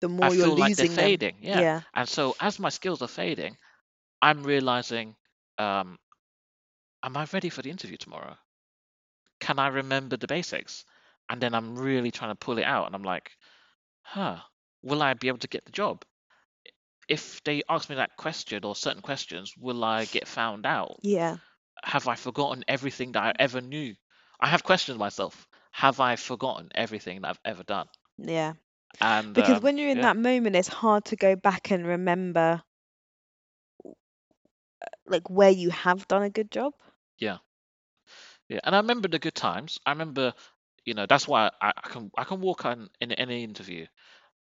[0.00, 1.16] The I more you're feel like they're losing them.
[1.16, 1.38] fading.
[1.40, 1.64] Yeah.
[1.64, 1.82] Yeah.
[1.94, 3.56] And so, as my skills are fading,
[4.22, 5.16] I'm realizing,
[5.58, 5.98] um,
[7.02, 8.36] am I ready for the interview tomorrow?
[9.40, 10.84] Can I remember the basics?
[11.28, 13.36] And then I'm really trying to pull it out, and I'm like,
[14.02, 14.40] huh,
[14.82, 16.04] will I be able to get the job?
[17.08, 21.00] If they ask me that question or certain questions, will I get found out?
[21.02, 21.38] Yeah.
[21.84, 23.96] Have I forgotten everything that I ever knew?
[24.40, 25.48] I have questioned myself.
[25.72, 27.88] Have I forgotten everything that I've ever done?
[28.18, 28.54] Yeah.
[29.00, 31.86] And Because um, when you're in yeah, that moment, it's hard to go back and
[31.86, 32.62] remember
[35.06, 36.74] like where you have done a good job.
[37.18, 37.38] yeah,
[38.48, 38.60] yeah.
[38.64, 39.78] And I remember the good times.
[39.86, 40.34] I remember,
[40.84, 43.86] you know, that's why I, I can I can walk on in any interview,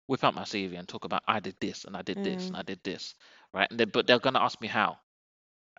[0.06, 2.56] whip out my CV and talk about I did this and I did this and
[2.56, 2.58] Mm.
[2.58, 3.14] I did this,
[3.52, 3.68] right?
[3.70, 4.98] And they, but they're gonna ask me how,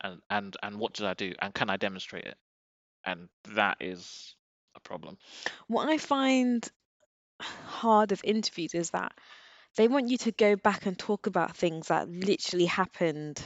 [0.02, 2.38] and and and what did I do, and can I demonstrate it?
[3.06, 4.36] And that is
[4.76, 5.18] a problem.
[5.68, 6.68] What I find
[7.42, 9.14] hard of interviews is that
[9.76, 13.42] they want you to go back and talk about things that literally happened,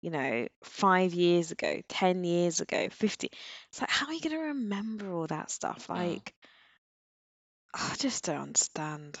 [0.00, 3.30] you know, five years ago, 10 years ago, 50.
[3.70, 5.88] It's like, how are you going to remember all that stuff?
[5.88, 5.96] Mm.
[5.96, 6.34] Like,
[7.74, 9.18] I just don't understand.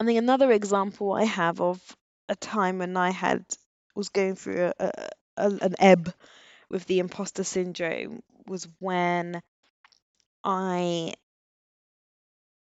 [0.00, 1.80] I think another example I have of
[2.28, 3.44] a time when I had
[3.94, 6.12] was going through a, a, a, an ebb
[6.70, 9.42] with the imposter syndrome was when
[10.42, 11.14] I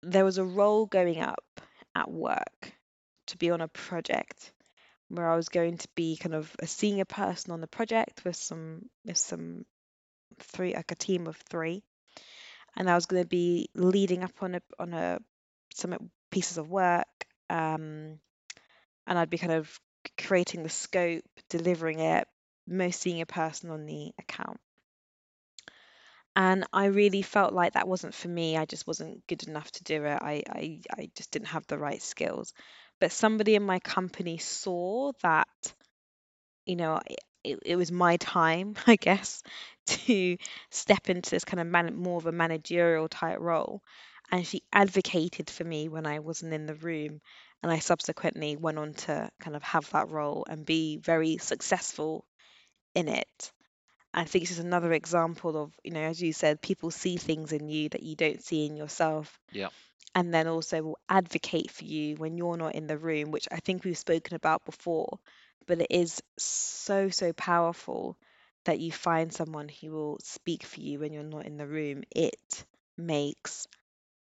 [0.06, 1.44] there was a role going up
[1.94, 2.72] at work
[3.26, 4.52] to be on a project
[5.08, 8.36] where I was going to be kind of a senior person on the project with
[8.36, 9.64] some with some
[10.38, 11.82] three like a team of three.
[12.76, 15.18] And I was going to be leading up on a on a
[15.74, 17.06] some pieces of work
[17.50, 18.18] um
[19.06, 19.80] and I'd be kind of
[20.18, 22.26] creating the scope delivering it
[22.66, 24.58] most senior person on the account
[26.36, 28.56] and I really felt like that wasn't for me.
[28.58, 30.18] I just wasn't good enough to do it.
[30.22, 32.54] I, I, I just didn't have the right skills.
[33.00, 35.48] But somebody in my company saw that,
[36.66, 37.00] you know,
[37.44, 39.42] it, it, was my time, I guess,
[39.86, 40.36] to
[40.70, 43.82] step into this kind of man, more of a managerial type role.
[44.30, 47.20] And she advocated for me when I wasn't in the room.
[47.62, 52.26] And I subsequently went on to kind of have that role and be very successful
[52.94, 53.52] in it.
[54.16, 57.52] I think this is another example of, you know, as you said, people see things
[57.52, 59.68] in you that you don't see in yourself, Yeah.
[60.14, 63.60] and then also will advocate for you when you're not in the room, which I
[63.60, 65.18] think we've spoken about before.
[65.66, 68.16] but it is so, so powerful
[68.66, 72.04] that you find someone who will speak for you when you're not in the room.
[72.14, 72.64] It
[72.96, 73.66] makes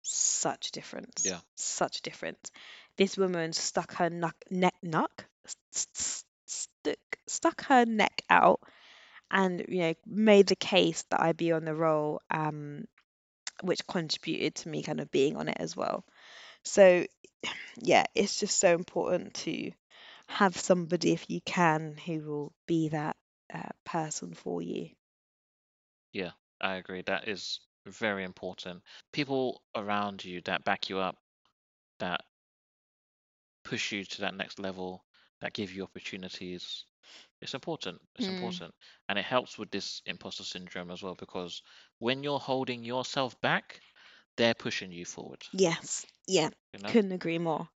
[0.02, 1.24] such a difference.
[1.24, 1.38] Yeah.
[1.56, 2.50] Such a difference.
[2.98, 5.24] This woman stuck her neck, neck, nuck,
[6.46, 8.60] stuck, stuck her neck out
[9.32, 12.86] and you know made the case that I be on the role um
[13.62, 16.04] which contributed to me kind of being on it as well
[16.64, 17.06] so
[17.78, 19.72] yeah it's just so important to
[20.28, 23.16] have somebody if you can who will be that
[23.54, 24.90] uh, person for you
[26.12, 27.02] Yeah, I agree.
[27.02, 28.82] That is very important.
[29.12, 31.18] People around you that back you up,
[31.98, 32.24] that
[33.64, 35.04] push you to that next level,
[35.40, 36.84] that give you opportunities.
[37.42, 38.00] It's important.
[38.16, 38.30] It's Mm.
[38.30, 38.74] important.
[39.08, 41.62] And it helps with this imposter syndrome as well because
[41.98, 43.82] when you're holding yourself back,
[44.36, 45.44] they're pushing you forward.
[45.52, 46.94] yes yeah You know?
[46.94, 47.68] couldn't agree more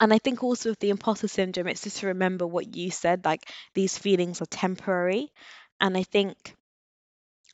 [0.00, 3.24] and I think also with the imposter syndrome it's just to remember what you said
[3.24, 5.32] like these feelings are temporary
[5.80, 6.56] and I think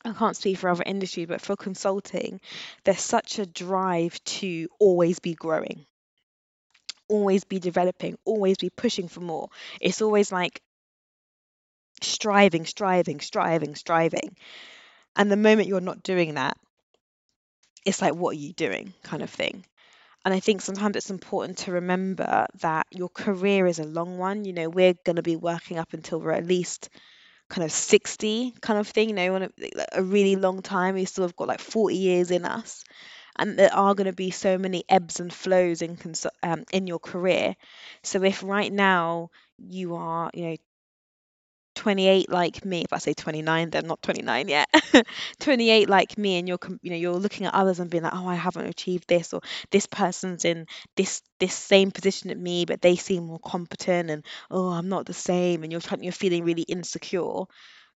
[0.07, 2.41] I can't speak for other industries, but for consulting,
[2.85, 5.87] there's such a drive to always be growing,
[7.09, 9.49] always be developing, always be pushing for more.
[9.81, 10.61] It's always like
[12.03, 14.37] striving, striving, striving, striving.
[15.17, 16.57] And the moment you're not doing that,
[17.85, 19.65] it's like, what are you doing kind of thing.
[20.25, 24.45] And I think sometimes it's important to remember that your career is a long one.
[24.45, 26.89] You know, we're going to be working up until we're at least
[27.49, 29.49] kind of 60 kind of thing, you know,
[29.93, 30.95] a, really long time.
[30.95, 32.83] We still have got like 40 years in us.
[33.39, 35.97] And there are going to be so many ebbs and flows in
[36.43, 37.55] um, in your career.
[38.03, 40.57] So if right now you are, you know,
[41.77, 44.69] 28 like me, if I say 29, then not 29 yet.
[45.41, 48.27] 28 like me, and you're, you know, you're looking at others and being like, oh,
[48.27, 50.67] I haven't achieved this, or this person's in
[50.97, 55.07] this this same position at me, but they seem more competent, and oh, I'm not
[55.07, 57.45] the same, and you're trying, you're feeling really insecure.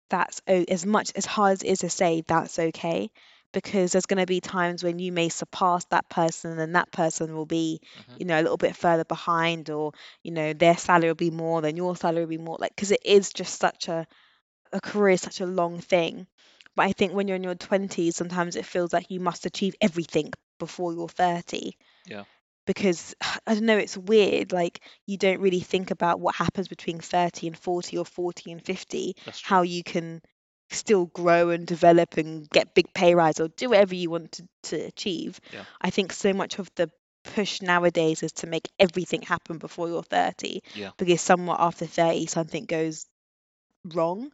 [0.09, 3.11] That's as much as hard as it is to say that's okay,
[3.54, 7.36] because there's going to be times when you may surpass that person, and that person
[7.36, 8.18] will be, Mhm.
[8.18, 9.91] you know, a little bit further behind, or
[10.24, 12.91] you know, their salary will be more than your salary will be more, like because
[12.91, 14.06] it is just such a
[14.74, 16.28] a career is such a long thing.
[16.76, 19.76] But I think when you're in your 20s, sometimes it feels like you must achieve
[19.82, 22.24] everything before you're 30 Yeah.
[22.66, 23.16] because
[23.48, 24.52] I don't know, it's weird.
[24.52, 28.64] Like you don't really think about what happens between 30 and 40 or 40 and
[28.64, 30.22] 50, how you can
[30.70, 34.47] still grow and develop and get big pay rise or do whatever you want to,
[34.63, 35.39] to achieve.
[35.53, 35.63] Yeah.
[35.82, 36.89] I think so much of the
[37.24, 40.91] push nowadays is to make everything happen before you're 30 Yeah.
[40.97, 43.05] because somewhat after 30 something goes
[43.93, 44.32] wrong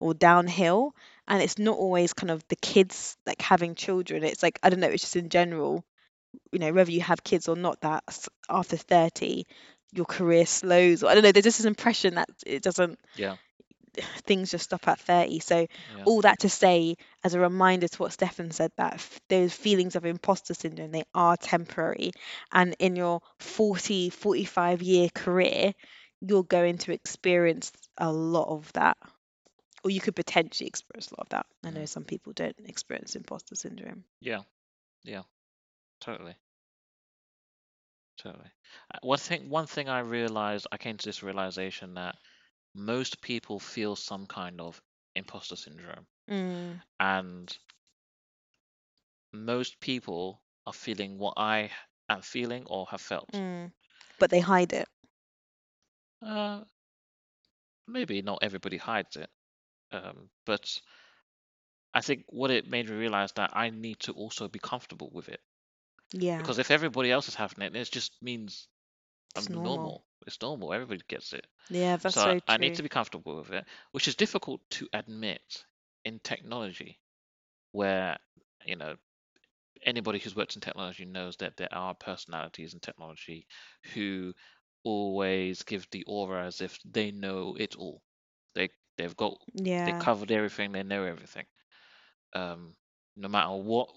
[0.00, 0.94] or downhill
[1.28, 4.80] and it's not always kind of the kids like having children it's like i don't
[4.80, 5.84] know it's just in general
[6.52, 8.04] you know whether you have kids or not that
[8.48, 9.46] after 30
[9.92, 13.36] your career slows or i don't know there's just this impression that it doesn't Yeah.
[14.26, 16.06] things just stop at 30 so Yeah.
[16.06, 19.96] all that to say as a reminder to what stefan said that f- those feelings
[19.96, 22.12] of imposter syndrome they are temporary
[22.52, 25.72] and in your 40 45 year career
[26.20, 28.96] you're going to experience a lot of that
[29.84, 31.86] or you could potentially experience a lot of that i know Mm.
[31.86, 34.42] some people don't experience imposter syndrome Yeah.
[35.04, 35.22] Yeah.
[36.00, 36.36] Totally.
[38.18, 38.50] Totally.
[38.94, 42.16] Uh, One thing, one thing I realized, I came to this realization that
[42.74, 44.82] most people feel some kind of
[45.14, 47.58] imposter syndrome, mm, and
[49.32, 51.72] most people are feeling what I
[52.08, 53.28] am feeling or have felt.
[53.32, 53.72] mm.
[54.18, 54.88] but they hide it
[56.22, 56.60] Uh,
[57.86, 59.30] maybe not everybody hides it,
[59.92, 60.80] um, but
[61.94, 65.28] I think what it made me realize that I need to also be comfortable with
[65.28, 65.40] it
[66.12, 68.68] yeah because if everybody else is having it, it just means
[69.34, 70.06] I'm normal normal.
[70.26, 70.72] It's normal.
[70.72, 71.46] Everybody gets it.
[71.68, 74.62] yeah that's So I, very I need to be comfortable with it, which is difficult
[74.72, 75.66] to admit
[76.04, 77.00] in technology,
[77.72, 78.18] where
[78.66, 78.96] you know
[79.82, 83.46] anybody who's worked in technology knows that there are personalities in technology
[83.94, 84.34] who
[84.84, 88.02] always give the aura as if they know it all.
[88.54, 89.84] They they've got yeah.
[89.84, 90.72] they covered everything.
[90.72, 91.46] They know everything.
[92.34, 92.74] Um,
[93.16, 93.90] no matter what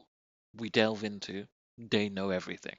[0.56, 1.48] we delve into,
[1.78, 2.78] they know everything.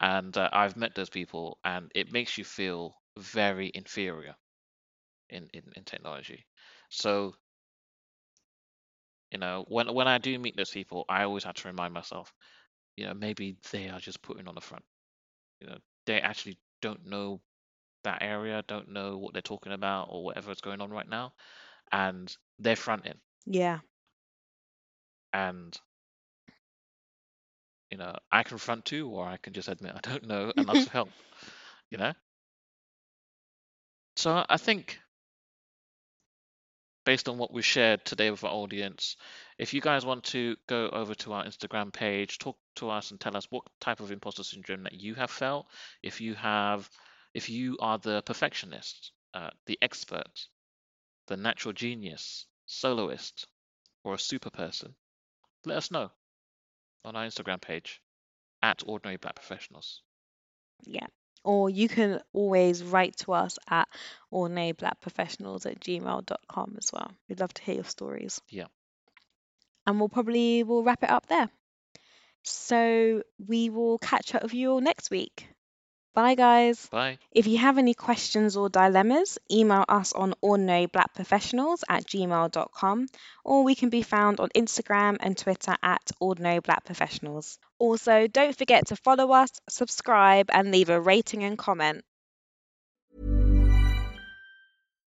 [0.00, 4.36] And uh, I've met those people, and it makes you feel very inferior
[5.30, 6.46] in, in, in technology.
[6.90, 7.34] So,
[9.30, 12.32] you know, when when I do meet those people, I always have to remind myself,
[12.96, 14.84] you know, maybe they are just putting on the front.
[15.60, 17.40] You know, they actually don't know
[18.04, 21.32] that area, don't know what they're talking about or whatever is going on right now,
[21.92, 23.20] and they're fronting.
[23.46, 23.80] yeah
[25.32, 25.78] And
[27.90, 30.90] you know, I confront too, or I can just admit I don't know and for
[30.90, 31.10] help.
[31.90, 32.12] You know?
[34.16, 34.98] So I think
[37.04, 39.16] based on what we shared today with our audience,
[39.56, 43.18] if you guys want to go over to our Instagram page, talk to us and
[43.18, 45.66] tell us what type of imposter syndrome that you have felt,
[46.02, 46.90] if you have
[47.34, 50.48] if you are the perfectionist, uh, the expert,
[51.28, 53.46] the natural genius, soloist,
[54.02, 54.94] or a super person,
[55.64, 56.10] let us know
[57.04, 58.00] on our Instagram page
[58.62, 60.02] at Ordinary Black Professionals.
[60.84, 61.06] Yeah.
[61.44, 63.88] Or you can always write to us at
[64.32, 67.10] ordinaryblackprofessionals at gmail.com as well.
[67.28, 68.40] We'd love to hear your stories.
[68.48, 68.66] Yeah.
[69.86, 71.48] And we'll probably we'll wrap it up there.
[72.42, 75.48] So we will catch up with you all next week.
[76.18, 76.88] Bye, guys.
[76.88, 77.18] Bye.
[77.30, 83.06] If you have any questions or dilemmas, email us on ordinaryblackprofessionals at gmail.com
[83.44, 87.58] or we can be found on Instagram and Twitter at ordinaryblackprofessionals.
[87.78, 92.04] Also, don't forget to follow us, subscribe, and leave a rating and comment.